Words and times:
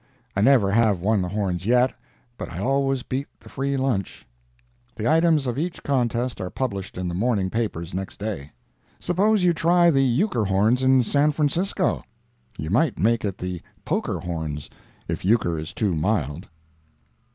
I 0.35 0.41
never 0.41 0.71
have 0.71 0.99
won 1.03 1.21
the 1.21 1.29
horns 1.29 1.67
yet, 1.67 1.93
but 2.35 2.51
I 2.51 2.57
always 2.57 3.03
beat 3.03 3.27
the 3.39 3.49
free 3.49 3.77
lunch. 3.77 4.25
The 4.95 5.07
items 5.07 5.45
of 5.45 5.59
each 5.59 5.83
contest 5.83 6.41
are 6.41 6.49
published 6.49 6.97
in 6.97 7.07
the 7.07 7.13
morning 7.13 7.51
papers 7.51 7.93
next 7.93 8.19
day. 8.19 8.49
Suppose 8.99 9.43
you 9.43 9.53
try 9.53 9.91
the 9.91 10.01
Euchre 10.03 10.45
Horns 10.45 10.81
in 10.81 11.03
San 11.03 11.31
Francisco? 11.33 12.03
You 12.57 12.71
might 12.71 12.97
make 12.97 13.23
it 13.23 13.37
the 13.37 13.61
Poker 13.85 14.17
Horns 14.17 14.71
if 15.07 15.23
Euchre 15.23 15.59
is 15.59 15.71
too 15.71 15.93
mild. 15.95 16.47